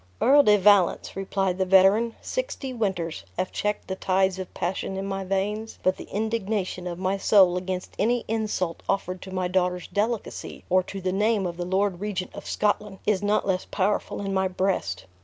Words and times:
"Earl 0.19 0.41
de 0.41 0.57
Valence," 0.57 1.15
replied 1.15 1.59
the 1.59 1.63
veteran, 1.65 2.15
"sixty 2.23 2.73
winters 2.73 3.23
have 3.37 3.51
checked 3.51 3.87
the 3.87 3.95
tides 3.95 4.39
of 4.39 4.51
passion 4.55 4.97
in 4.97 5.05
my 5.05 5.23
veins; 5.23 5.77
but 5.83 5.97
the 5.97 6.05
indignation 6.09 6.87
of 6.87 6.97
my 6.97 7.17
soul 7.17 7.55
against 7.55 7.93
any 7.99 8.25
insult 8.27 8.81
offered 8.89 9.21
to 9.21 9.31
my 9.31 9.47
daughter's 9.47 9.85
delicacy, 9.87 10.63
or 10.71 10.81
to 10.81 11.01
the 11.01 11.13
name 11.13 11.45
of 11.45 11.55
the 11.55 11.65
lord 11.65 11.99
regent 11.99 12.33
of 12.33 12.47
Scotland 12.47 12.97
is 13.05 13.21
not 13.21 13.45
less 13.45 13.65
powerful 13.65 14.21
in 14.21 14.33
my 14.33 14.47
breast. 14.47 15.05